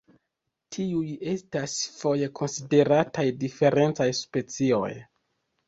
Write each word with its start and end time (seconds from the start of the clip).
Tiuj 0.77 1.11
estas 1.33 1.75
foje 1.99 2.31
konsiderataj 2.41 3.27
diferencaj 3.45 4.11
specioj. 4.25 4.93